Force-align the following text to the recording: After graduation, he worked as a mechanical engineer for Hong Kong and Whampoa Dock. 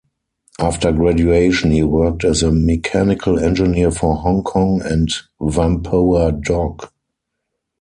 After 0.59 0.91
graduation, 0.91 1.69
he 1.69 1.83
worked 1.83 2.23
as 2.25 2.41
a 2.41 2.51
mechanical 2.51 3.37
engineer 3.37 3.91
for 3.91 4.15
Hong 4.15 4.41
Kong 4.41 4.81
and 4.83 5.09
Whampoa 5.39 6.31
Dock. 6.41 6.91